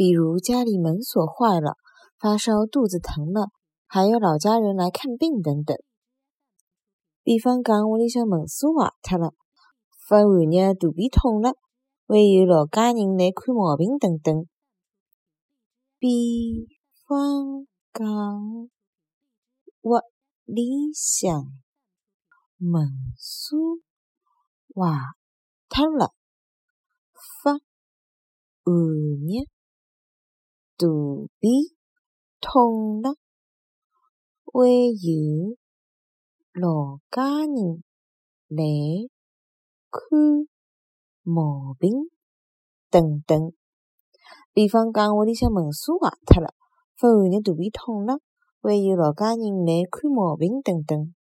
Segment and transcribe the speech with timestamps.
[0.00, 1.76] 比如家里门锁坏了、
[2.18, 3.50] 发烧、肚子疼了，
[3.86, 5.76] 还有老家人来看病等等。
[7.22, 9.34] 比方讲，屋里向门锁坏脱了，
[10.08, 11.52] 发寒热、肚皮痛了，
[12.08, 14.46] 还有老家人来看毛病等等。
[15.98, 16.66] 比
[17.06, 18.70] 方讲，
[19.82, 19.98] 屋
[20.46, 21.44] 里向
[22.56, 22.88] 门
[23.18, 23.58] 锁
[24.74, 24.96] 坏
[25.68, 26.14] 脱了，
[27.42, 27.58] 发
[30.80, 31.76] 肚皮
[32.40, 33.10] 痛了，
[34.46, 35.58] 还有
[36.54, 37.84] 老家人
[38.48, 38.64] 来
[39.90, 40.00] 看
[41.22, 41.92] 毛病
[42.88, 43.52] 等等。
[44.54, 46.54] 比方讲，屋里向门锁坏脱了，
[46.96, 48.18] 发寒热、肚皮痛了，
[48.62, 51.14] 还有老家人来看毛病等等。